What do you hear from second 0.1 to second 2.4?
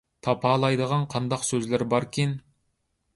تاپىلايدىغان قانداق سۆزلىرى باركىن؟